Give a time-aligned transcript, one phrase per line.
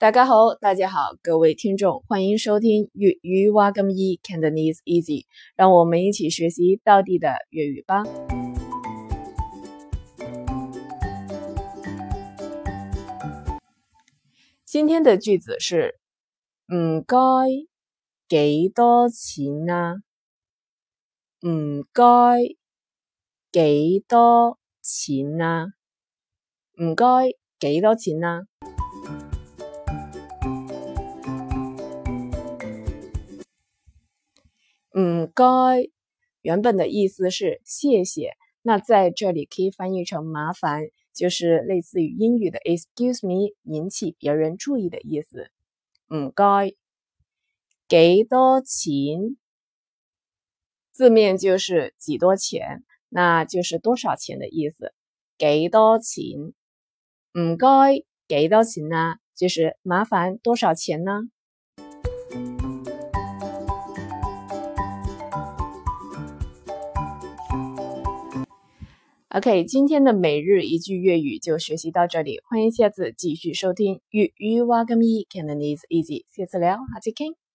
[0.00, 5.26] 大家好，大家好，各位听众，欢迎收听粤语挖根一 Cantonese Easy，
[5.56, 8.02] 让我们一起学习到底的粤语吧。
[14.64, 16.00] 今天的句子是
[16.72, 17.18] 唔该
[18.26, 19.96] 几多钱啊？
[21.46, 22.38] 唔该
[23.52, 25.66] 几多钱啊？
[26.80, 27.04] 唔该
[27.58, 28.46] 几多钱啊？
[34.98, 35.44] 唔该，
[36.42, 45.50] 原本的意思是谢谢，那在这里可以翻译成麻烦，就是类似于英语的 excuse me，引起别人注意的意思。
[46.08, 46.74] 唔该，
[47.88, 49.36] 几多钱？
[50.92, 54.92] 字面就是几多钱，那就是多少钱的意思。
[55.38, 56.52] 几多钱？
[57.38, 59.16] 唔该，几多钱呢？
[59.36, 61.22] 就是麻烦多少钱呢
[69.32, 77.49] ？OK，今天的每日一句粤语就学习到这里，欢迎下次继续收听粤语挖个咪，Cantonese Easy，下次聊，下次见。